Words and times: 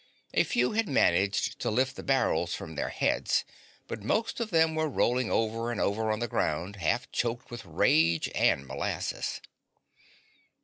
A 0.33 0.43
few 0.43 0.71
had 0.71 0.89
managed 0.89 1.59
to 1.59 1.69
lift 1.69 1.95
the 1.95 2.01
barrels 2.01 2.55
from 2.55 2.73
their 2.73 2.89
heads, 2.89 3.45
but 3.87 4.01
most 4.01 4.39
of 4.39 4.49
them 4.49 4.73
were 4.73 4.89
rolling 4.89 5.29
over 5.29 5.71
and 5.71 5.79
over 5.79 6.11
on 6.11 6.17
the 6.17 6.27
ground, 6.27 6.77
half 6.77 7.11
choked 7.11 7.51
with 7.51 7.63
rage 7.65 8.27
and 8.33 8.65
molasses. 8.65 9.41